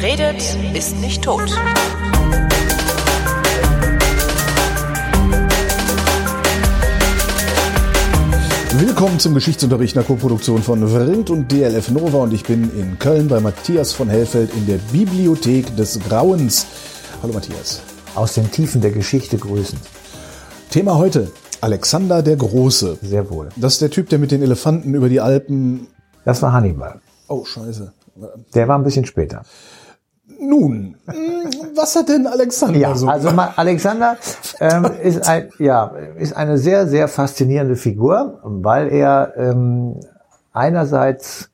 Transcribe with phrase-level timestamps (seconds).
[0.00, 1.50] Wer redet, ist nicht tot.
[8.78, 13.28] Willkommen zum Geschichtsunterricht einer Koproduktion von Vrindt und DLF Nova und ich bin in Köln
[13.28, 16.66] bei Matthias von Hellfeld in der Bibliothek des Grauens.
[17.22, 17.82] Hallo Matthias.
[18.14, 19.82] Aus den Tiefen der Geschichte grüßend.
[20.70, 22.96] Thema heute, Alexander der Große.
[23.02, 23.50] Sehr wohl.
[23.56, 25.88] Das ist der Typ, der mit den Elefanten über die Alpen...
[26.24, 27.00] Das war Hannibal.
[27.28, 27.92] Oh, scheiße.
[28.54, 29.44] Der war ein bisschen später.
[30.40, 30.96] Nun,
[31.76, 34.16] was hat denn Alexander Ja, so also Alexander
[34.60, 39.96] ähm, ist, ein, ja, ist eine sehr, sehr faszinierende Figur, weil er ähm,
[40.52, 41.50] einerseits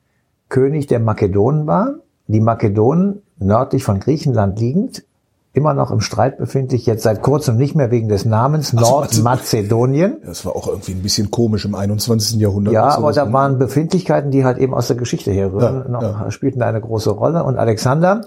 [0.49, 1.95] König der Makedonen war.
[2.27, 5.03] Die Makedonen, nördlich von Griechenland liegend,
[5.57, 10.17] immer noch im Streit befindlich, jetzt seit kurzem nicht mehr wegen des Namens so, Nordmazedonien.
[10.23, 12.39] Das war auch irgendwie ein bisschen komisch im 21.
[12.39, 12.73] Jahrhundert.
[12.73, 13.33] Ja, aber da ne?
[13.33, 16.31] waren Befindlichkeiten, die halt eben aus der Geschichte herrühren, Ja, ja.
[16.31, 17.43] spielten eine große Rolle.
[17.43, 18.21] Und Alexander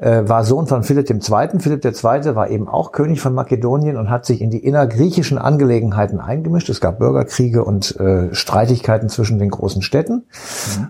[0.00, 1.20] äh, war Sohn von Philipp II.
[1.60, 2.34] Philipp II.
[2.34, 6.70] war eben auch König von Makedonien und hat sich in die innergriechischen Angelegenheiten eingemischt.
[6.70, 10.24] Es gab Bürgerkriege und äh, Streitigkeiten zwischen den großen Städten.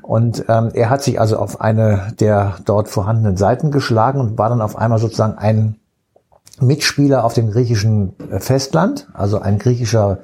[0.03, 4.49] Und ähm, er hat sich also auf eine der dort vorhandenen Seiten geschlagen und war
[4.49, 5.77] dann auf einmal sozusagen ein
[6.61, 10.19] Mitspieler auf dem griechischen äh, Festland, also ein griechischer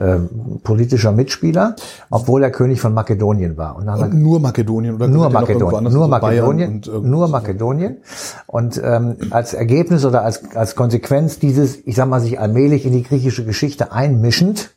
[0.00, 0.18] äh,
[0.64, 1.76] politischer Mitspieler,
[2.08, 3.76] obwohl er König von Makedonien war.
[3.76, 3.84] Und
[4.14, 7.10] Und nur Makedonien oder nur Makedonien, nur also Makedonien, und irgendwas?
[7.10, 7.96] nur Makedonien.
[8.46, 12.92] Und ähm, als Ergebnis oder als, als Konsequenz dieses, ich sag mal, sich allmählich in
[12.92, 14.74] die griechische Geschichte einmischend,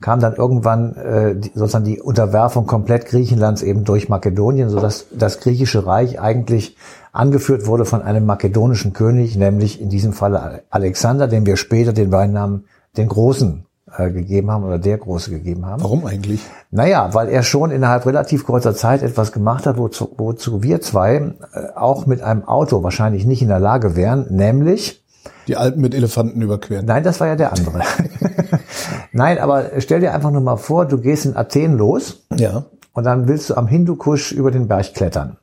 [0.00, 5.40] kam dann irgendwann äh, die, sozusagen die Unterwerfung komplett Griechenlands eben durch Makedonien, sodass das
[5.40, 6.76] griechische Reich eigentlich
[7.12, 12.10] angeführt wurde von einem makedonischen König, nämlich in diesem Falle Alexander, dem wir später den
[12.10, 13.64] Beinamen den Großen
[13.96, 15.82] äh, gegeben haben oder der Große gegeben haben.
[15.82, 16.40] Warum eigentlich?
[16.70, 21.14] Naja, weil er schon innerhalb relativ kurzer Zeit etwas gemacht hat, wozu, wozu wir zwei
[21.16, 21.32] äh,
[21.74, 25.04] auch mit einem Auto wahrscheinlich nicht in der Lage wären, nämlich,
[25.48, 26.86] Die Alpen mit Elefanten überqueren.
[26.86, 27.80] nein, das war ja der andere.
[29.12, 32.64] nein, aber stell dir einfach nur mal vor, du gehst in Athen los Ja.
[32.92, 35.36] und dann willst du am Hindukusch über den Berg klettern.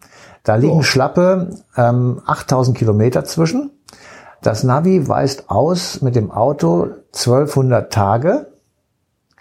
[0.44, 0.82] Da liegen Oh.
[0.82, 3.72] schlappe ähm, 8000 Kilometer zwischen.
[4.42, 8.48] Das Navi weist aus mit dem Auto 1200 Tage.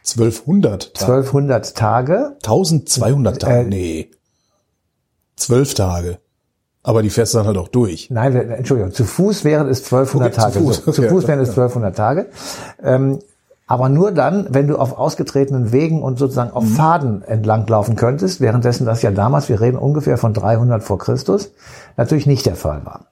[0.05, 1.03] 1200 Tage.
[1.05, 2.37] 1200 Tage.
[2.43, 3.55] 1200 Tage.
[3.61, 4.11] Äh, nee.
[5.37, 6.19] 12 Tage.
[6.83, 8.11] Aber die fährst du dann halt auch durch.
[8.11, 10.61] Nein, wir- Entschuldigung, zu Fuß wären es 1200 Okay, zu Tage.
[10.65, 11.55] Fuß, So, zu Fuß wären es ja.
[11.55, 12.27] 1200 Tage.
[12.83, 13.19] Ähm,
[13.67, 16.69] aber nur dann, wenn du auf ausgetretenen Wegen und sozusagen auf Mhm.
[16.77, 21.51] Pfaden entlanglaufen könntest, währenddessen das ja damals, wir reden ungefähr von 300 vor Christus,
[21.97, 23.07] natürlich nicht der Fall war.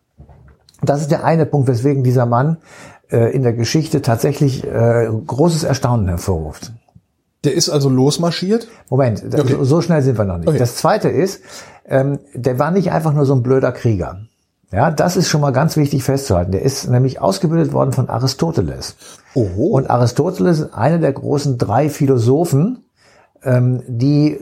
[0.87, 2.59] Das ist der eine Punkt, weswegen dieser Mann
[3.11, 6.73] äh, in der Geschichte tatsächlich äh, großes Erstaunen hervorruft.
[7.45, 8.69] Der ist also losmarschiert.
[8.89, 9.55] Moment, Okay.
[9.59, 10.49] so, so schnell sind wir noch nicht.
[10.49, 10.59] Okay.
[10.59, 11.43] Das zweite ist,
[11.87, 14.21] ähm, der war nicht einfach nur so ein blöder Krieger.
[14.73, 16.51] Ja, das ist schon mal ganz wichtig festzuhalten.
[16.53, 18.97] Der ist nämlich ausgebildet worden von Aristoteles.
[19.35, 19.67] Oho.
[19.77, 22.85] Und Aristoteles ist einer der großen drei Philosophen,
[23.45, 24.41] ähm, die,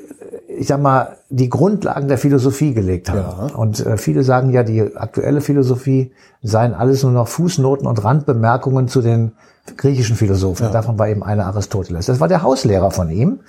[0.63, 3.49] ich sag mal, die Grundlagen der Philosophie gelegt haben.
[3.49, 3.55] Ja.
[3.57, 8.87] Und äh, viele sagen ja, die aktuelle Philosophie seien alles nur noch Fußnoten und Randbemerkungen
[8.87, 9.33] zu den
[9.77, 10.71] griechischen Philosophen.
[10.71, 12.07] Davon war eben einer Aristoteles.
[12.07, 13.41] Das war der Hauslehrer von ihm.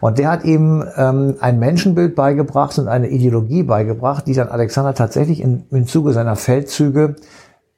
[0.00, 4.92] Und der hat ihm ähm, ein Menschenbild beigebracht und eine Ideologie beigebracht, die dann Alexander
[4.92, 7.14] tatsächlich in, im Zuge seiner Feldzüge,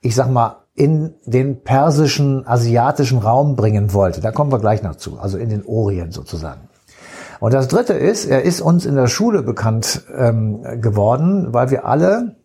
[0.00, 4.22] ich sag mal, in den persischen, asiatischen Raum bringen wollte.
[4.22, 6.67] Da kommen wir gleich noch zu, also in den Orient sozusagen.
[7.40, 11.86] Und das Dritte ist, er ist uns in der Schule bekannt ähm, geworden, weil wir
[11.86, 12.36] alle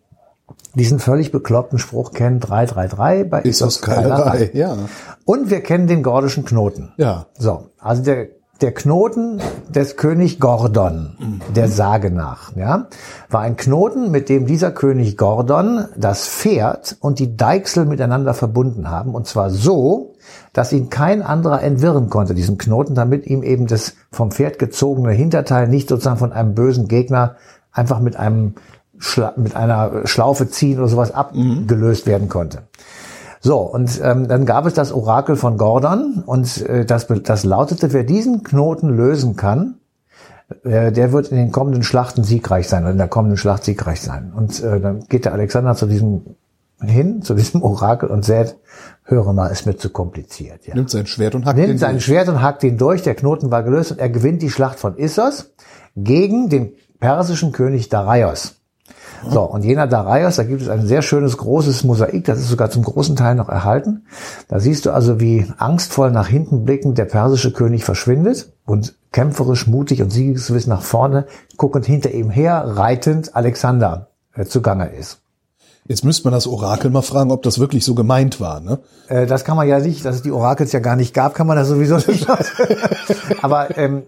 [0.74, 4.50] diesen völlig bekloppten Spruch kennen, 333 bei ist das Keilerei.
[4.54, 4.76] Ja.
[5.24, 6.92] Und wir kennen den gordischen Knoten.
[6.96, 7.26] Ja.
[7.38, 8.28] So, also der,
[8.60, 11.16] der Knoten des König Gordon,
[11.54, 12.88] der Sage nach, ja,
[13.30, 18.90] war ein Knoten, mit dem dieser König Gordon das Pferd und die Deichsel miteinander verbunden
[18.90, 19.14] haben.
[19.14, 20.13] Und zwar so,
[20.52, 25.12] dass ihn kein anderer entwirren konnte, diesen Knoten, damit ihm eben das vom Pferd gezogene
[25.12, 27.36] Hinterteil nicht sozusagen von einem bösen Gegner
[27.72, 28.54] einfach mit einem
[28.98, 32.62] Schla mit einer Schlaufe ziehen oder sowas abgelöst werden konnte.
[33.40, 37.92] So, und ähm, dann gab es das Orakel von Gordon und äh, das, das lautete,
[37.92, 39.74] wer diesen Knoten lösen kann,
[40.62, 44.00] äh, der wird in den kommenden Schlachten siegreich sein oder in der kommenden Schlacht siegreich
[44.00, 44.32] sein.
[44.34, 46.22] Und äh, dann geht der Alexander zu diesem
[46.80, 48.56] hin, zu diesem Orakel und sagt,
[49.04, 50.66] höre mal, ist mir zu kompliziert.
[50.66, 50.74] Ja.
[50.74, 52.04] Nimmt sein Schwert und hackt den Nimmt sein durch.
[52.04, 54.96] Schwert und hackt ihn durch, der Knoten war gelöst und er gewinnt die Schlacht von
[54.96, 55.52] Issos
[55.96, 58.56] gegen den persischen König Darius.
[59.30, 62.70] So, und jener Darius, da gibt es ein sehr schönes großes Mosaik, das ist sogar
[62.70, 64.04] zum großen Teil noch erhalten.
[64.48, 69.66] Da siehst du also, wie angstvoll nach hinten blickend der persische König verschwindet und kämpferisch,
[69.66, 71.26] mutig und siegesgewiss nach vorne,
[71.56, 75.23] guckend hinter ihm her, reitend Alexander äh, zugange ist.
[75.86, 78.60] Jetzt müsste man das Orakel mal fragen, ob das wirklich so gemeint war.
[78.60, 78.78] Ne?
[79.08, 81.46] Äh, das kann man ja nicht, dass es die Orakels ja gar nicht gab, kann
[81.46, 82.26] man das sowieso nicht.
[83.42, 84.04] Aber ähm,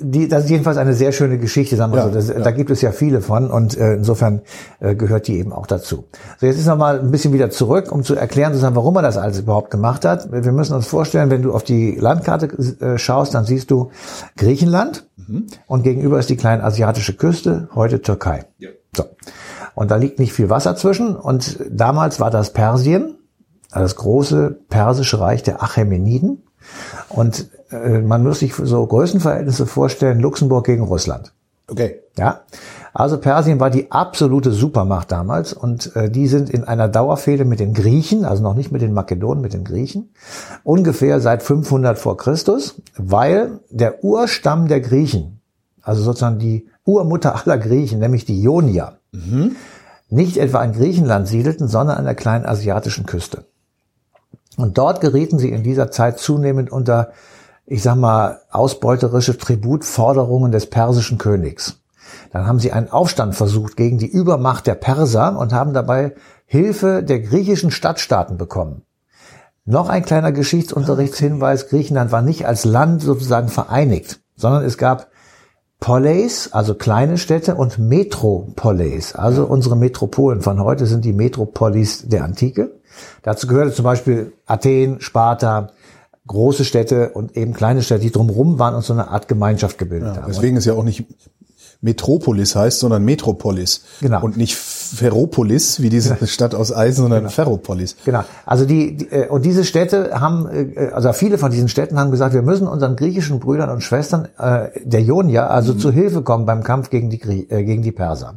[0.00, 2.10] die, das ist jedenfalls eine sehr schöne Geschichte, sagen wir Ja, so.
[2.10, 2.38] Das, ja.
[2.38, 4.42] Da gibt es ja viele von und äh, insofern
[4.78, 6.04] äh, gehört die eben auch dazu.
[6.38, 9.02] So, jetzt ist noch mal ein bisschen wieder zurück, um zu erklären, sozusagen, warum er
[9.02, 10.30] das alles überhaupt gemacht hat.
[10.30, 12.46] Wir müssen uns vorstellen, wenn du auf die Landkarte
[12.80, 13.90] äh, schaust, dann siehst du
[14.36, 15.08] Griechenland
[15.66, 18.44] und gegenüber ist die kleine asiatische Küste, heute Türkei.
[18.96, 19.04] So.
[19.74, 23.16] Und da liegt nicht viel Wasser zwischen und damals war das Persien,
[23.72, 26.44] das große persische Reich der Achämeniden.
[27.08, 31.32] Und äh, man muss sich so Größenverhältnisse vorstellen, Luxemburg gegen Russland.
[31.68, 32.00] Okay.
[32.16, 32.42] Ja,
[32.92, 37.58] also Persien war die absolute Supermacht damals und äh, die sind in einer Dauerfehde mit
[37.58, 40.10] den Griechen, also noch nicht mit den Makedonen, mit den Griechen,
[40.62, 45.40] ungefähr seit 500 vor Christus, weil der Urstamm der Griechen,
[45.82, 48.98] also sozusagen die Urmutter aller Griechen, nämlich die Ionier,
[50.08, 53.46] nicht etwa in Griechenland siedelten, sondern an der kleinen asiatischen Küste.
[54.56, 57.10] Und dort gerieten sie in dieser Zeit zunehmend unter,
[57.66, 61.80] ich sag mal, ausbeuterische Tributforderungen des persischen Königs.
[62.32, 66.14] Dann haben sie einen Aufstand versucht gegen die Übermacht der Perser und haben dabei
[66.46, 68.82] Hilfe der griechischen Stadtstaaten bekommen.
[69.64, 71.68] Noch ein kleiner Geschichtsunterrichtshinweis.
[71.68, 75.08] Griechenland war nicht als Land sozusagen vereinigt, sondern es gab
[75.84, 82.24] Poleis, also kleine Städte, und Metropoleis, also unsere Metropolen von heute sind die Metropolis der
[82.24, 82.70] Antike.
[83.22, 85.72] Dazu gehörte zum Beispiel Athen, Sparta,
[86.26, 90.16] große Städte und eben kleine Städte, die drumherum waren und so eine Art Gemeinschaft gebildet
[90.16, 90.24] haben.
[90.26, 91.04] Deswegen ist ja auch nicht
[91.84, 93.82] Metropolis heißt, sondern Metropolis.
[94.00, 94.22] Genau.
[94.22, 97.96] Und nicht Ferropolis, wie diese Stadt aus Eisen, sondern Ferropolis.
[98.04, 98.24] Genau.
[98.46, 102.10] Also die, die äh, und diese Städte haben, äh, also viele von diesen Städten haben
[102.10, 106.46] gesagt, wir müssen unseren griechischen Brüdern und Schwestern äh, der Ionier also zu Hilfe kommen
[106.46, 108.36] beim Kampf gegen die äh, gegen die Perser.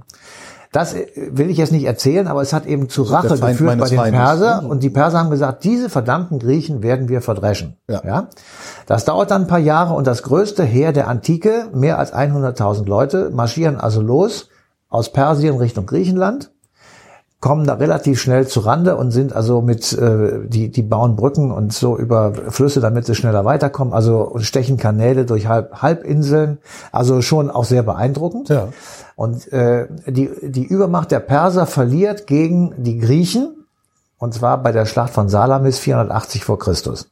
[0.72, 3.88] Das äh, will ich jetzt nicht erzählen, aber es hat eben zu Rache geführt bei
[3.88, 4.20] den Feindes.
[4.20, 7.78] Perser und die Perser haben gesagt, diese verdammten Griechen werden wir verdreschen.
[7.88, 8.28] Ja.
[8.86, 12.86] Das dauert dann ein paar Jahre und das größte Heer der Antike, mehr als 100.000
[12.86, 14.50] Leute, marschieren also los
[14.90, 16.52] aus Persien Richtung Griechenland
[17.40, 21.52] kommen da relativ schnell zu Rande und sind also mit, äh, die, die bauen Brücken
[21.52, 26.58] und so über Flüsse, damit sie schneller weiterkommen, also und stechen Kanäle durch Halb, Halbinseln,
[26.92, 28.50] also schon auch sehr beeindruckend.
[28.50, 28.70] Ja.
[29.18, 33.66] Und äh, die, die Übermacht der Perser verliert gegen die Griechen,
[34.20, 37.10] und zwar bei der Schlacht von Salamis 480 vor Christus.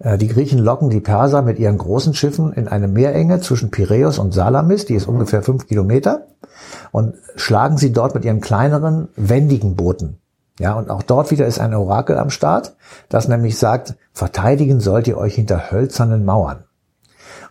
[0.00, 4.18] Äh, Die Griechen locken die Perser mit ihren großen Schiffen in eine Meerenge zwischen Piräus
[4.18, 6.26] und Salamis, die ist ungefähr fünf Kilometer,
[6.90, 10.18] und schlagen sie dort mit ihren kleineren, wendigen Booten.
[10.58, 12.74] Ja, und auch dort wieder ist ein Orakel am Start,
[13.08, 16.64] das nämlich sagt, verteidigen sollt ihr euch hinter hölzernen Mauern.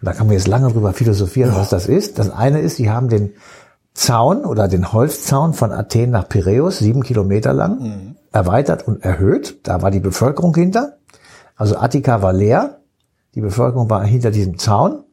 [0.02, 2.18] Und da kann man jetzt lange drüber philosophieren, was das ist.
[2.18, 3.34] Das eine ist, sie haben den
[3.94, 9.60] Zaun oder den Holzzaun von Athen nach Piräus, sieben Kilometer lang, erweitert und erhöht.
[9.68, 10.98] Da war die Bevölkerung hinter.
[11.56, 12.80] Also Attika war leer.
[13.36, 15.04] Die Bevölkerung war hinter diesem Zaun.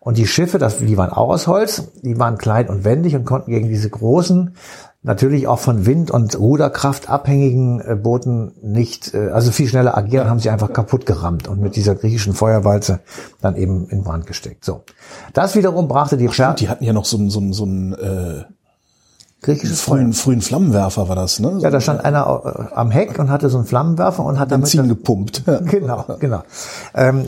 [0.00, 3.24] Und die Schiffe, das, die waren auch aus Holz, die waren klein und wendig und
[3.24, 4.54] konnten gegen diese großen,
[5.02, 10.28] natürlich auch von Wind und Ruderkraft abhängigen äh, Booten nicht, äh, also viel schneller agieren,
[10.28, 13.00] haben sie einfach kaputt gerammt und mit dieser griechischen Feuerwalze
[13.40, 14.64] dann eben in Brand gesteckt.
[14.64, 14.84] So.
[15.32, 17.92] Das wiederum brachte die Scher Die hatten ja noch so einen, so einen, so einen
[17.94, 18.44] äh,
[19.42, 21.54] griechisches frühen, frühen Flammenwerfer, war das, ne?
[21.54, 24.52] So Ja, da stand einer äh, am Heck und hatte so einen Flammenwerfer und hat
[24.52, 25.42] damit Benzin gepumpt.
[25.46, 25.60] Ja.
[25.72, 26.42] Genau, genau.
[26.94, 27.26] Ähm,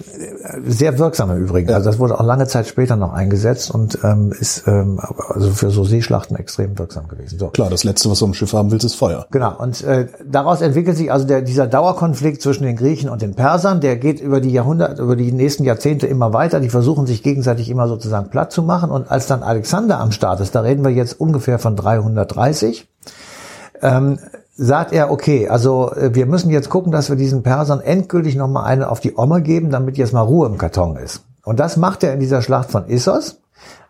[0.67, 1.73] sehr wirksam im Übrigen.
[1.73, 5.71] Also das wurde auch lange Zeit später noch eingesetzt und ähm, ist ähm, also für
[5.71, 7.39] so Seeschlachten extrem wirksam gewesen.
[7.39, 7.49] So.
[7.49, 9.27] Klar, das Letzte, was du am Schiff haben willst, ist Feuer.
[9.31, 13.35] Genau, und äh, daraus entwickelt sich also der, dieser Dauerkonflikt zwischen den Griechen und den
[13.35, 17.23] Persern, der geht über die Jahrhunderte, über die nächsten Jahrzehnte immer weiter, die versuchen sich
[17.23, 20.85] gegenseitig immer sozusagen platt zu machen und als dann Alexander am Start ist, da reden
[20.85, 22.89] wir jetzt ungefähr von 330,
[23.83, 24.19] ähm,
[24.57, 28.65] sagt er, okay, also äh, wir müssen jetzt gucken, dass wir diesen Persern endgültig nochmal
[28.65, 31.25] eine auf die Omme geben, damit jetzt mal Ruhe im Karton ist.
[31.45, 33.41] Und das macht er in dieser Schlacht von Issos,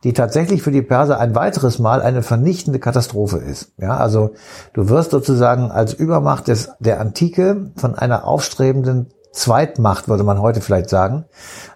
[0.03, 3.73] die tatsächlich für die Perser ein weiteres Mal eine vernichtende Katastrophe ist.
[3.79, 4.31] Ja, also
[4.73, 10.61] du wirst sozusagen als Übermacht des, der Antike von einer aufstrebenden Zweitmacht, würde man heute
[10.61, 11.25] vielleicht sagen,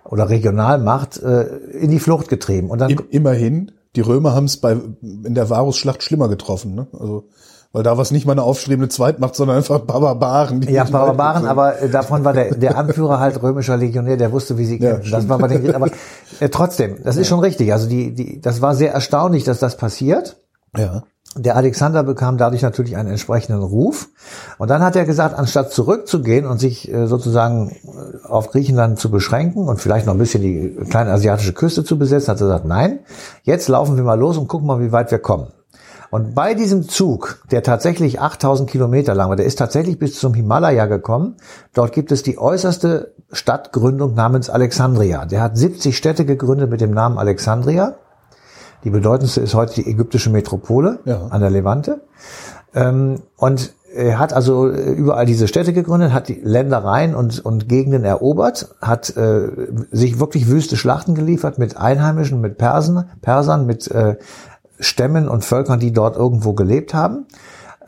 [0.04, 1.42] oder Regionalmacht, äh,
[1.72, 2.70] in die Flucht getrieben.
[2.70, 6.86] Und dann Im, immerhin, die Römer haben es bei in der Varusschlacht schlimmer getroffen, ne?
[6.92, 7.28] Also
[7.70, 10.62] weil da war es nicht mal eine aufstrebende Zweitmacht, sondern einfach Barbaren.
[10.62, 14.78] Ja, Barbaren, aber davon war der, der Anführer halt römischer Legionär, der wusste, wie sie
[14.80, 15.10] Ja, kämpfen.
[15.10, 15.90] das war bei den, aber
[16.40, 17.72] äh, trotzdem, das ist schon richtig.
[17.72, 20.40] Also die, die, das war sehr erstaunlich, dass das passiert.
[20.76, 21.02] Ja.
[21.38, 24.08] Der Alexander bekam dadurch natürlich einen entsprechenden Ruf.
[24.58, 29.10] Und dann hat er gesagt, anstatt zurückzugehen und sich äh, sozusagen äh, auf Griechenland zu
[29.10, 32.64] beschränken und vielleicht noch ein bisschen die kleine asiatische Küste zu besetzen, hat er gesagt,
[32.64, 33.00] nein,
[33.44, 35.52] jetzt laufen wir mal los und gucken mal, wie weit wir kommen.
[36.10, 40.32] Und bei diesem Zug, der tatsächlich 8000 Kilometer lang war, der ist tatsächlich bis zum
[40.32, 41.36] Himalaya gekommen.
[41.74, 45.26] Dort gibt es die äußerste Stadtgründung namens Alexandria.
[45.26, 47.96] Der hat 70 Städte gegründet mit dem Namen Alexandria.
[48.84, 51.26] Die bedeutendste ist heute die ägyptische Metropole Ja.
[51.30, 52.02] an der Levante.
[52.74, 57.68] Ähm, und er hat also äh, überall diese Städte gegründet, hat die Ländereien und, und
[57.68, 59.48] Gegenden erobert, hat äh,
[59.90, 64.16] sich wirklich wüste Schlachten geliefert mit Einheimischen, mit Persen, Persern, mit äh,
[64.78, 67.26] Stämmen und Völkern, die dort irgendwo gelebt haben.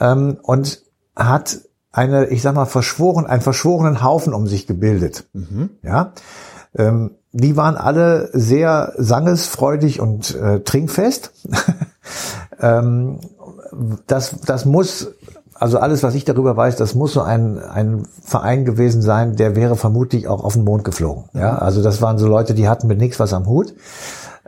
[0.00, 0.82] Ähm, und
[1.14, 1.58] hat
[1.92, 5.28] eine, ich sag mal, verschworen, einen verschworenen Haufen um sich gebildet.
[5.82, 6.12] Ja.
[6.76, 11.32] Ähm, die waren alle sehr sangesfreudig und äh, trinkfest.
[12.60, 13.20] ähm,
[14.06, 15.12] das, das muss,
[15.54, 19.54] also alles, was ich darüber weiß, das muss so ein, ein Verein gewesen sein, der
[19.54, 21.24] wäre vermutlich auch auf den Mond geflogen.
[21.34, 23.74] Ja, also das waren so Leute, die hatten mit nichts was am Hut,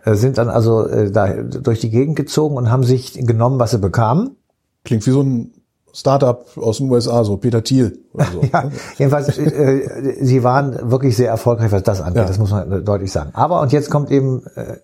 [0.05, 3.71] äh, sind dann also äh, da durch die Gegend gezogen und haben sich genommen, was
[3.71, 4.37] sie bekamen.
[4.85, 5.53] Klingt wie so ein
[5.93, 8.43] Startup aus den USA, so Peter Thiel oder so.
[8.53, 12.25] Ja, jedenfalls, äh, sie waren wirklich sehr erfolgreich, was das angeht, Ja.
[12.29, 13.31] das muss man deutlich sagen.
[13.35, 14.77] Aber, und jetzt kommt eben, äh,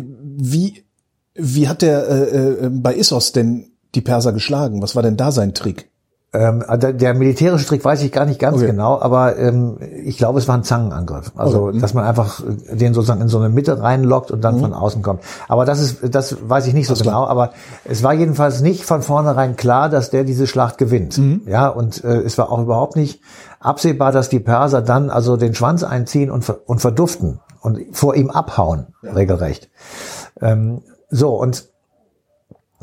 [0.00, 0.84] Wie,
[1.34, 4.82] wie hat der äh, äh, bei Issos denn die Perser geschlagen?
[4.82, 5.90] Was war denn da sein Trick?
[6.38, 8.66] Ähm, der, der militärische Trick weiß ich gar nicht ganz Okay.
[8.66, 11.32] genau, aber ähm, ich glaube, es war ein Zangenangriff.
[11.36, 11.76] Also, Okay.
[11.76, 11.80] Mhm.
[11.80, 12.40] dass man einfach
[12.72, 15.22] den sozusagen in so eine Mitte reinlockt und dann von außen kommt.
[15.48, 17.04] Aber das ist, das weiß ich nicht so klar.
[17.04, 17.50] genau, aber
[17.84, 21.18] es war jedenfalls nicht von vornherein klar, dass der diese Schlacht gewinnt.
[21.18, 21.42] Mhm.
[21.46, 23.20] Ja, und äh, es war auch überhaupt nicht
[23.60, 28.30] absehbar, dass die Perser dann also den Schwanz einziehen und, und verduften und vor ihm
[28.30, 29.70] abhauen, regelrecht.
[30.40, 31.66] Ähm, so, und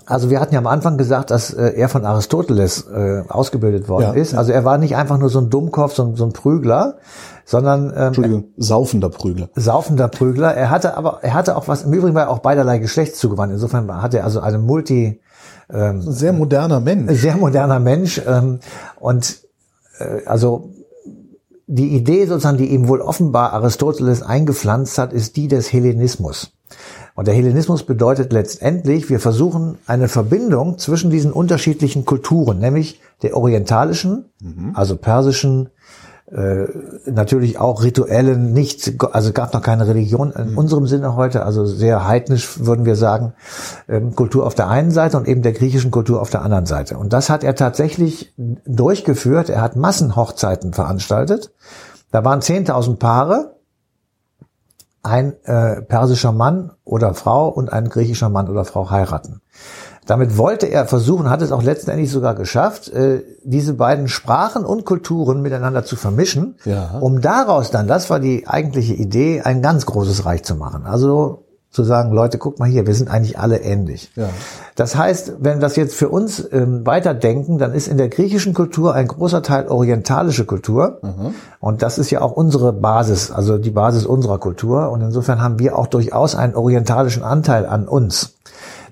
[0.06, 4.04] also wir hatten ja am Anfang gesagt, dass äh, er von Aristoteles äh, ausgebildet worden
[4.04, 4.34] Ja, ist.
[4.36, 6.98] Also er war nicht einfach nur so ein Dummkopf, so, ein- so ein Prügler,
[7.46, 9.50] sondern ähm, Entschuldigung, saufender Prügler.
[9.56, 10.54] saufender Prügler.
[10.56, 13.54] Er hatte aber, er hatte auch was, im Übrigen war er auch beiderlei Geschlecht zugewandt.
[13.54, 15.22] Insofern hatte er also eine multi,
[15.70, 17.20] Ein sehr moderner Mensch.
[17.20, 18.22] sehr moderner Mensch.
[18.28, 18.60] Ähm,
[19.00, 19.38] und
[20.00, 20.70] äh, also
[21.68, 26.52] die Idee sozusagen, die ihm wohl offenbar Aristoteles eingepflanzt hat, ist die des Hellenismus.
[27.15, 33.38] Und der Hellenismus bedeutet letztendlich, wir versuchen eine Verbindung zwischen diesen unterschiedlichen Kulturen, nämlich der
[33.38, 34.25] orientalischen,
[34.74, 35.70] also persischen,
[36.34, 36.67] äh,
[37.05, 42.08] natürlich auch rituellen, nicht, also gab noch keine Religion in unserem Sinne heute, also sehr
[42.08, 43.34] heidnisch würden wir sagen,
[43.88, 46.98] ähm, Kultur auf der einen Seite und eben der griechischen Kultur auf der anderen Seite.
[46.98, 48.34] Und das hat er tatsächlich
[48.65, 49.50] durchgeführt.
[49.50, 51.51] Er hat Massenhochzeiten veranstaltet.
[52.12, 53.55] Da waren 10.000 Paare,
[55.04, 59.42] ein äh, persischer Mann oder Frau und ein griechischer Mann oder Frau heiraten.
[60.06, 64.86] Damit wollte er versuchen, hat es auch letztendlich sogar geschafft, äh, diese beiden Sprachen und
[64.86, 66.98] Kulturen miteinander zu vermischen, Ja.
[67.00, 70.86] um daraus dann, das war die eigentliche Idee, ein ganz großes Reich zu machen.
[70.86, 71.43] Also
[71.74, 74.12] zu sagen, Leute, guck mal hier, wir sind eigentlich alle ähnlich.
[74.15, 74.30] Ja.
[74.75, 78.53] Das heißt, wenn wir das jetzt für uns ähm, weiterdenken, dann ist in der griechischen
[78.53, 81.00] Kultur ein großer Teil orientalische Kultur.
[81.60, 84.92] Und das ist ja auch unsere Basis, also die Basis unserer Kultur.
[84.92, 88.36] Und insofern haben wir auch durchaus einen orientalischen Anteil an uns.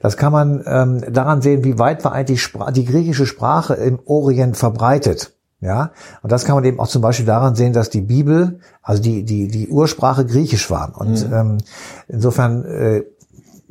[0.01, 3.99] Das kann man ähm, daran sehen, wie weit war eigentlich Spra die griechische Sprache im
[4.05, 5.33] Orient verbreitet.
[5.61, 5.91] Ja,
[6.23, 9.23] und das kann man eben auch zum Beispiel daran sehen, dass die Bibel, also die
[9.23, 10.99] die die Ursprache griechisch war.
[10.99, 11.59] Und ähm,
[12.07, 13.03] insofern äh,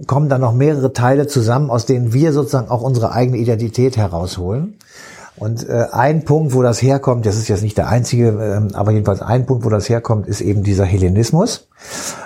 [0.06, 4.78] kommen dann noch mehrere Teile zusammen, aus denen wir sozusagen auch unsere eigene Identität herausholen.
[5.36, 8.92] Und äh, ein Punkt, wo das herkommt, das ist jetzt nicht der einzige, ähm, aber
[8.92, 11.68] jedenfalls ein Punkt, wo das herkommt, ist eben dieser Hellenismus.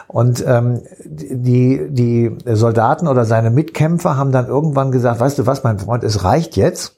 [0.09, 5.63] Und ähm, die, die Soldaten oder seine Mitkämpfer haben dann irgendwann gesagt, weißt du was,
[5.63, 6.97] mein Freund, es reicht jetzt.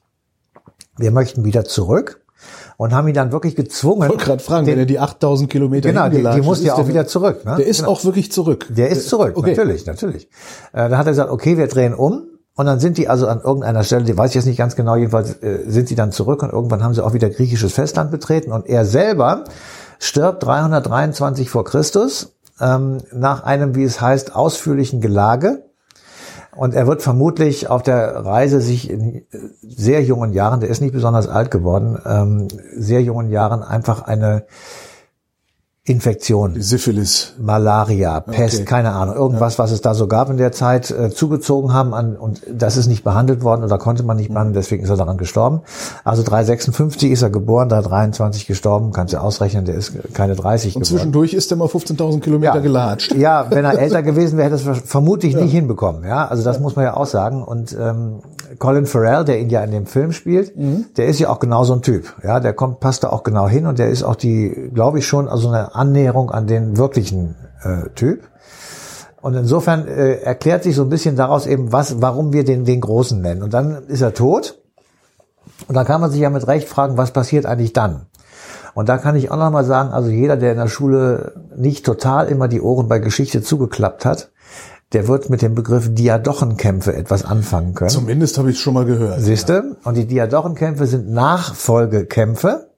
[0.96, 2.20] Wir möchten wieder zurück.
[2.76, 4.02] Und haben ihn dann wirklich gezwungen.
[4.04, 6.74] Ich wollte gerade fragen, den- wenn er die 8000 Kilometer Genau, die, die musste ja
[6.74, 7.44] auch der- wieder zurück.
[7.44, 7.56] Ne?
[7.58, 7.90] Der ist Genau.
[7.92, 8.66] auch wirklich zurück.
[8.68, 9.50] Der ist zurück, Okay.
[9.50, 10.28] natürlich, natürlich.
[10.72, 12.22] Äh, da hat er gesagt, okay, wir drehen um.
[12.54, 14.96] Und dann sind die also an irgendeiner Stelle, die weiß ich jetzt nicht ganz genau,
[14.96, 18.50] jedenfalls äh, sind sie dann zurück und irgendwann haben sie auch wieder griechisches Festland betreten.
[18.52, 19.44] Und er selber
[19.98, 25.64] stirbt 323 vor Christus ähm, nach einem, wie es heißt, ausführlichen Gelage.
[26.56, 29.24] Und er wird vermutlich auf der Reise sich in äh,
[29.62, 34.46] sehr jungen Jahren, der ist nicht besonders alt geworden, ähm, sehr jungen Jahren einfach eine
[35.88, 37.34] Infektion Syphilis.
[37.38, 38.64] Malaria, Pest, Okay.
[38.64, 42.16] keine Ahnung, irgendwas, was es da so gab in der Zeit, äh, zugezogen haben an,
[42.16, 45.16] und das ist nicht behandelt worden oder konnte man nicht behandeln, deswegen ist er daran
[45.16, 45.60] gestorben.
[46.02, 50.74] Also 356 ist er geboren, da 23 gestorben, kannst du ausrechnen, der ist keine 30
[50.74, 50.96] Und geworden.
[50.98, 53.14] zwischendurch ist er mal 15.000 Kilometer gelatscht.
[53.14, 56.02] Ja, wenn er älter gewesen wäre, hätte er es vermutlich nicht hinbekommen.
[56.04, 57.44] Ja, also das muss man ja auch sagen.
[57.44, 58.18] Und ähm,
[58.58, 60.86] Colin Farrell, der ihn ja in dem Film spielt, Mhm.
[60.96, 62.14] der ist ja auch genau so ein Typ.
[62.22, 65.06] Ja, der kommt, passt da auch genau hin und der ist auch die, glaube ich
[65.06, 68.22] schon, also eine Annäherung an den wirklichen äh, Typ.
[69.20, 72.80] Und insofern äh, erklärt sich so ein bisschen daraus eben, was, warum wir den, den
[72.80, 73.42] Großen nennen.
[73.42, 74.58] Und dann ist er tot.
[75.66, 78.06] Und dann kann man sich ja mit Recht fragen, was passiert eigentlich dann?
[78.74, 82.28] Und da kann ich auch nochmal sagen, also jeder, der in der Schule nicht total
[82.28, 84.30] immer die Ohren bei Geschichte zugeklappt hat,
[84.92, 87.90] der wird mit dem Begriff Diadochenkämpfe etwas anfangen können.
[87.90, 89.20] Zumindest habe ich es schon mal gehört.
[89.20, 89.52] Siehste?
[89.52, 89.88] Ja.
[89.88, 92.70] Und die Diadochenkämpfe sind Nachfolgekämpfe,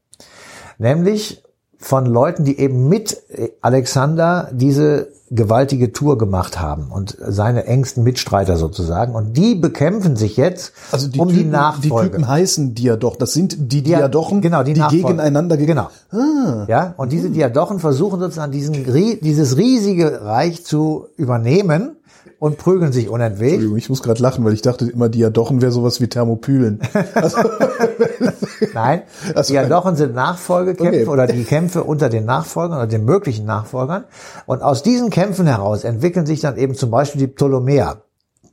[0.78, 1.42] nämlich
[1.78, 3.22] von Leuten, die eben mit
[3.60, 9.14] Alexander diese gewaltige Tour gemacht haben und seine engsten Mitstreiter sozusagen.
[9.14, 12.06] Und die bekämpfen sich jetzt also die um Typen, die Nachfolge.
[12.06, 13.18] Die Typen heißen Diadochen.
[13.18, 15.88] Das sind die Diadochen, genau, die, die gegeneinander ge Genau.
[16.10, 16.64] Ah.
[16.66, 18.72] Ja, und diese Diadochen versuchen sozusagen diesen,
[19.20, 21.97] dieses riesige Reich zu übernehmen
[22.38, 23.54] und prügeln sich unentwegt.
[23.54, 26.80] Entschuldigung, ich muss gerade lachen, weil ich dachte immer, Diadochen wäre sowas wie Thermopylen.
[27.14, 27.38] Also,
[28.75, 29.02] Nein,
[29.35, 31.07] Also- Diadochen sind Nachfolgekämpfe Okay.
[31.11, 34.04] oder die Kämpfe unter den Nachfolgern oder den möglichen Nachfolgern.
[34.47, 38.02] Und aus diesen Kämpfen heraus entwickeln sich dann eben zum Beispiel die Ptolemäer,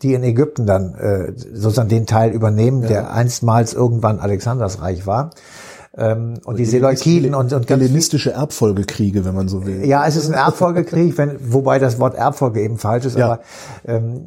[0.01, 5.29] die in Ägypten dann äh, sozusagen den Teil übernehmen, der einstmals irgendwann Alexanders Reich war.
[5.97, 9.85] Ähm, und die Seleukiden und, und ganz hellenistische Erbfolgekriege, wenn man so will.
[9.85, 13.25] ja, es ist ein Erbfolgekrieg, wenn, wobei das Wort Erbfolge eben falsch ist, Ja.
[13.25, 13.39] aber
[13.87, 14.25] ähm,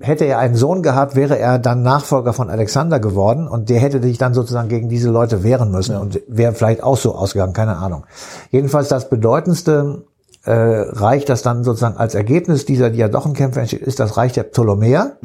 [0.00, 4.00] hätte er einen Sohn gehabt, wäre er dann Nachfolger von Alexander geworden und der hätte
[4.02, 7.76] sich dann sozusagen gegen diese Leute wehren müssen und wäre vielleicht auch so ausgegangen, keine
[7.76, 8.04] Ahnung.
[8.50, 10.04] Jedenfalls das bedeutendste
[10.44, 15.16] äh, Reich, das dann sozusagen als Ergebnis dieser Diadochenkämpfe entsteht, ist das Reich der Ptolemäer.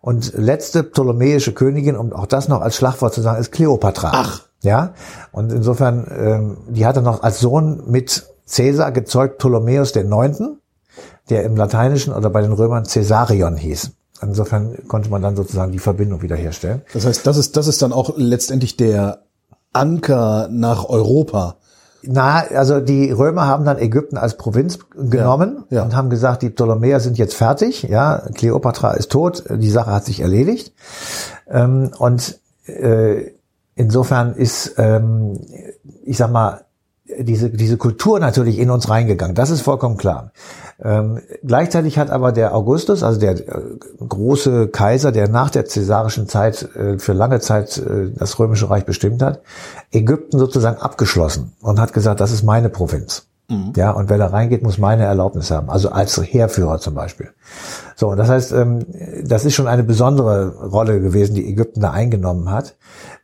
[0.00, 4.10] Und letzte ptolemäische Königin, um auch das noch als Schlagwort zu sagen, ist Kleopatra.
[4.12, 4.47] Ach.
[4.62, 4.94] Ja,
[5.30, 10.60] und insofern, ähm, die hatte noch als Sohn mit Caesar gezeugt Ptolemäus der Neunten,
[11.30, 13.92] der im Lateinischen oder bei den Römern Caesarion hieß.
[14.20, 16.82] Insofern konnte man dann sozusagen die Verbindung wiederherstellen.
[16.92, 19.22] Das heißt, das ist, das ist dann auch letztendlich der
[19.72, 21.56] Anker nach Europa.
[22.02, 25.82] Na, also die Römer haben dann Ägypten als Provinz genommen ja.
[25.82, 30.04] und haben gesagt, die Ptolemäer sind jetzt fertig, ja, Kleopatra ist tot, die Sache hat
[30.04, 30.72] sich erledigt.
[31.48, 33.32] Ähm, und äh,
[33.78, 35.40] insofern ist, ähm,
[36.04, 36.64] ich sag mal,
[37.18, 39.34] diese, diese Kultur natürlich in uns reingegangen.
[39.34, 40.32] Das ist vollkommen klar.
[40.82, 43.62] Ähm, gleichzeitig hat aber der Augustus, also der äh,
[44.06, 48.84] große Kaiser, der nach der cäsarischen Zeit äh, für lange Zeit äh, das römische Reich
[48.84, 49.40] bestimmt hat,
[49.90, 53.26] Ägypten sozusagen abgeschlossen und hat gesagt, das ist meine Provinz.
[53.76, 55.70] Ja, und wer da reingeht, muss meine Erlaubnis haben.
[55.70, 57.30] Also als Heerführer zum Beispiel.
[57.96, 58.84] So, und das heißt, ähm,
[59.24, 62.76] das ist schon eine besondere Rolle gewesen, die Ägypten da eingenommen hat.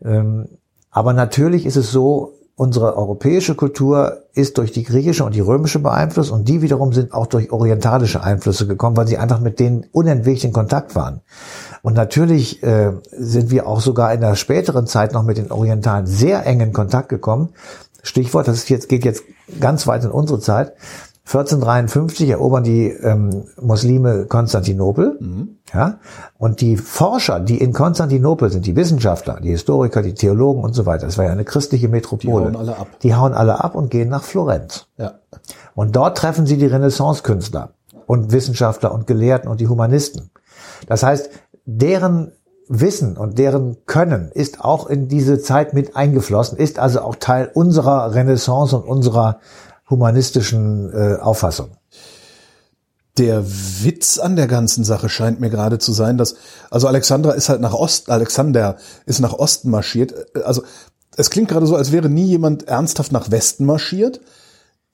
[0.02, 0.48] Ähm,
[0.90, 5.80] aber natürlich ist es so, unsere europäische Kultur ist durch die griechische und die römische
[5.80, 9.86] beeinflusst und die wiederum sind auch durch orientalische Einflüsse gekommen, weil sie einfach mit denen
[9.92, 11.20] unentwegt in Kontakt waren.
[11.82, 16.06] Und natürlich äh, sind wir auch sogar in der späteren Zeit noch mit den Orientalen
[16.06, 17.50] sehr eng in Kontakt gekommen.
[18.02, 19.24] Stichwort, das ist jetzt, geht jetzt
[19.60, 20.74] ganz weit in unsere Zeit.
[21.26, 25.18] 1453 erobern die ähm, Muslime Konstantinopel.
[25.72, 25.98] Ja,
[26.36, 30.84] und die Forscher, die in Konstantinopel sind, die Wissenschaftler, die Historiker, die Theologen und so
[30.84, 32.50] weiter, das war ja eine christliche Metropole.
[32.50, 32.88] Die hauen alle ab.
[33.02, 34.86] Die hauen alle ab und gehen nach Florenz.
[34.98, 35.14] Ja.
[35.74, 37.70] Und dort treffen sie die Renaissance-Künstler
[38.06, 40.30] und Wissenschaftler und Gelehrten und die Humanisten.
[40.86, 41.30] Das heißt,
[41.64, 42.32] deren
[42.68, 47.50] Wissen und deren Können ist auch in diese Zeit mit eingeflossen, ist also auch Teil
[47.52, 49.40] unserer Renaissance und unserer
[49.88, 51.76] humanistischen äh, Auffassung.
[53.18, 56.34] Der Witz an der ganzen Sache scheint mir gerade zu sein, dass,
[56.70, 60.14] also Alexandra ist halt nach Osten, Alexander ist nach Osten marschiert.
[60.44, 60.64] Also,
[61.16, 64.20] es klingt gerade so, als wäre nie jemand ernsthaft nach Westen marschiert.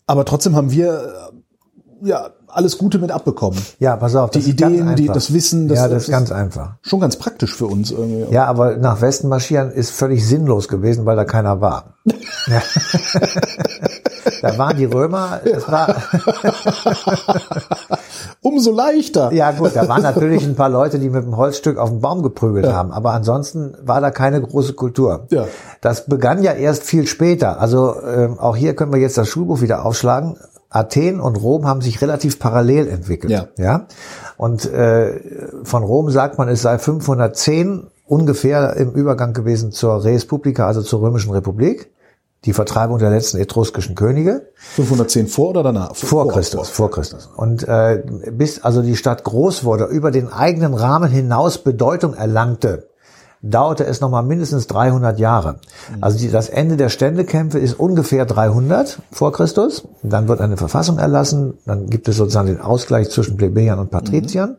[0.06, 1.36] Aber trotzdem haben wir, äh,
[2.02, 3.58] ja, alles Gute mit abbekommen.
[3.78, 6.32] Ja, pass auf, das Die Ideen, die- das Wissen, das- ja, das das ist ganz
[6.32, 6.72] einfach.
[6.82, 8.32] Schon ganz praktisch für uns irgendwie.
[8.32, 11.94] Ja, aber nach Westen marschieren ist völlig sinnlos gewesen, weil da keiner war.
[12.46, 12.62] Ja.
[14.42, 15.94] da waren die Römer, das war,
[18.42, 19.32] Umso leichter.
[19.32, 22.22] ja gut, da waren natürlich ein paar Leute, die mit dem Holzstück auf den Baum
[22.22, 25.26] geprügelt haben, aber ansonsten war da keine große Kultur.
[25.30, 25.46] Ja.
[25.80, 27.60] Das begann ja erst viel später.
[27.60, 30.36] Also ähm, auch hier können wir jetzt das Schulbuch wieder aufschlagen.
[30.70, 33.32] Athen und Rom haben sich relativ parallel entwickelt.
[33.32, 33.48] Ja.
[33.58, 33.86] ja?
[34.36, 35.20] Und äh,
[35.64, 40.82] von Rom sagt man, es sei 510 ungefähr im Übergang gewesen zur Res Publica, also
[40.82, 41.90] zur Römischen Republik.
[42.46, 44.48] Die Vertreibung der letzten etruskischen Könige.
[44.54, 45.94] 510 vor oder danach?
[45.94, 47.28] Vor Christus, vor Christus.
[47.36, 48.02] Und äh,
[48.32, 52.89] bis also die Stadt groß wurde, über den eigenen Rahmen hinaus Bedeutung erlangte,
[53.42, 55.60] dauerte es nochmal mindestens 300 Jahre.
[56.00, 59.88] Also die, das Ende der Ständekämpfe ist ungefähr 300 vor Christus.
[60.02, 64.56] Dann wird eine Verfassung erlassen, dann gibt es sozusagen den Ausgleich zwischen Plebejern und Patriziern.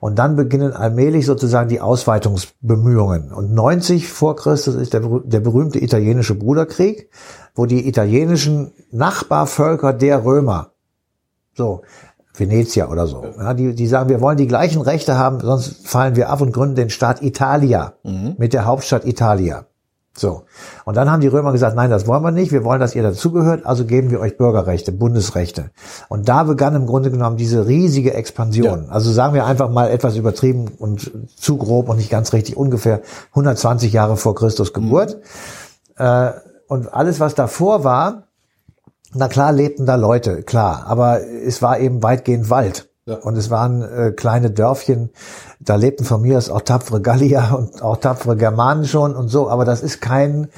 [0.00, 3.32] Und dann beginnen allmählich sozusagen die Ausweitungsbemühungen.
[3.32, 7.10] Und 90 vor Christus ist der, der berühmte italienische Bruderkrieg,
[7.54, 10.72] wo die italienischen Nachbarvölker der Römer
[11.54, 11.82] so
[12.34, 13.24] Venezia oder so.
[13.38, 16.52] Ja, die, die sagen, wir wollen die gleichen Rechte haben, sonst fallen wir ab und
[16.52, 17.94] gründen den Staat Italia
[18.38, 19.66] mit der Hauptstadt Italia.
[20.14, 20.42] So.
[20.84, 22.52] Und dann haben die Römer gesagt, nein, das wollen wir nicht.
[22.52, 23.64] Wir wollen, dass ihr dazugehört.
[23.64, 25.70] Also geben wir euch Bürgerrechte, Bundesrechte.
[26.08, 28.90] Und da begann im Grunde genommen diese riesige Expansion.
[28.90, 33.00] Also sagen wir einfach mal etwas übertrieben und zu grob und nicht ganz richtig, ungefähr
[33.30, 35.18] 120 Jahre vor Christus Geburt.
[35.96, 36.32] Äh,
[36.68, 38.24] und alles, was davor war,
[39.14, 40.84] na klar lebten da Leute, klar.
[40.86, 42.88] Aber es war eben weitgehend Wald.
[43.04, 43.16] Ja.
[43.16, 45.10] Und es waren äh, kleine Dörfchen,
[45.58, 49.50] da lebten von mir aus auch tapfere Gallier und auch tapfere Germanen schon und so,
[49.50, 50.48] aber das ist kein,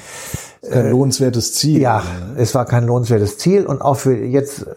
[0.70, 1.80] Ein lohnenswertes Ziel.
[1.80, 2.02] ja,
[2.36, 4.74] es war kein lohnenswertes Ziel und auch für jetzt, äh,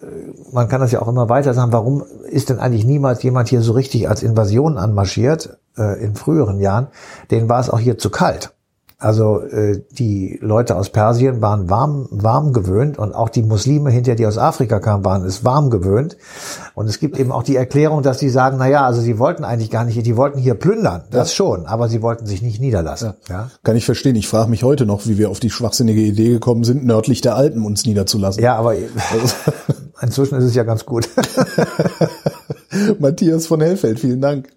[0.53, 3.61] man kann das ja auch immer weiter sagen, warum ist denn eigentlich niemals jemand hier
[3.61, 6.87] so richtig als Invasion anmarschiert äh, in früheren Jahren?
[7.31, 8.53] Denen war es auch hier zu kalt.
[8.99, 14.15] Also äh, die Leute aus Persien waren warm, warm gewöhnt und auch die Muslime hinter,
[14.15, 16.17] die aus Afrika kamen, waren es warm gewöhnt.
[16.73, 19.43] Und es gibt eben auch die Erklärung, dass sie sagen, na ja, also sie wollten
[19.43, 23.13] eigentlich gar nicht, die wollten hier plündern, das schon, aber sie wollten sich nicht niederlassen.
[23.29, 24.15] Ja, Kann ich verstehen.
[24.15, 27.35] Ich frage mich heute noch, wie wir auf die schwachsinnige Idee gekommen sind, nördlich der
[27.35, 28.41] Alpen uns niederzulassen.
[28.41, 28.73] ja aber
[30.01, 31.07] inzwischen ist es ja ganz gut.
[32.99, 34.56] Matthias von Hellfeld, vielen Dank.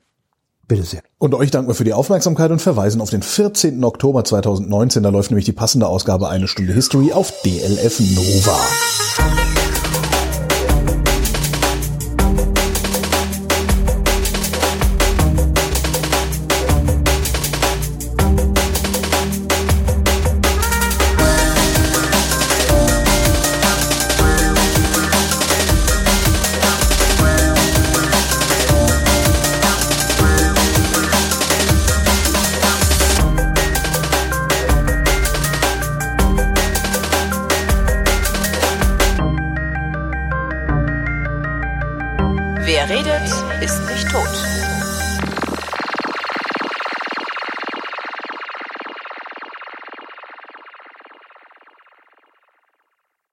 [0.70, 1.02] Bitte sehr.
[1.18, 3.82] Und euch danken wir für die Aufmerksamkeit und verweisen auf den 14.
[3.82, 5.02] Oktober 2019.
[5.02, 9.49] Da läuft nämlich die passende Ausgabe Eine Stunde History auf DLF Nova.